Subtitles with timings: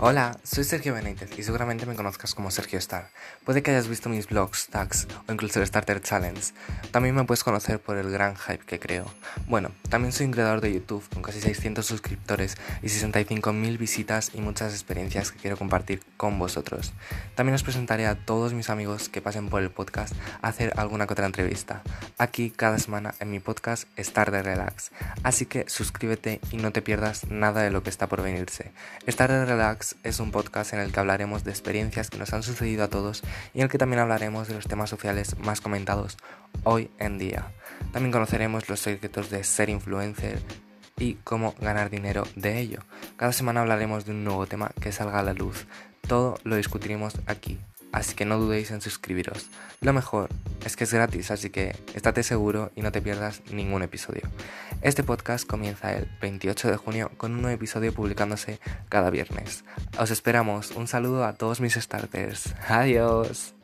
[0.00, 3.10] Hola, soy Sergio Benítez y seguramente me conozcas como Sergio Star.
[3.44, 6.40] Puede que hayas visto mis blogs, tags o incluso el Starter Challenge.
[6.92, 9.06] También me puedes conocer por el gran hype que creo.
[9.48, 14.40] Bueno, también soy un creador de YouTube con casi 600 suscriptores y 65.000 visitas y
[14.40, 16.92] muchas experiencias que quiero compartir con vosotros.
[17.34, 21.08] También os presentaré a todos mis amigos que pasen por el podcast a hacer alguna
[21.08, 21.82] que otra entrevista.
[22.20, 24.90] Aquí cada semana en mi podcast Star de Relax.
[25.22, 28.72] Así que suscríbete y no te pierdas nada de lo que está por venirse.
[29.06, 32.42] Star de Relax es un podcast en el que hablaremos de experiencias que nos han
[32.42, 33.22] sucedido a todos
[33.54, 36.16] y en el que también hablaremos de los temas sociales más comentados
[36.64, 37.52] hoy en día.
[37.92, 40.42] También conoceremos los secretos de ser influencer
[40.98, 42.80] y cómo ganar dinero de ello.
[43.16, 45.66] Cada semana hablaremos de un nuevo tema que salga a la luz.
[46.08, 47.58] Todo lo discutiremos aquí,
[47.92, 49.46] así que no dudéis en suscribiros.
[49.82, 50.30] Lo mejor
[50.64, 54.22] es que es gratis, así que estate seguro y no te pierdas ningún episodio.
[54.80, 59.64] Este podcast comienza el 28 de junio con un nuevo episodio publicándose cada viernes.
[59.98, 60.70] Os esperamos.
[60.70, 62.54] Un saludo a todos mis starters.
[62.68, 63.57] Adiós.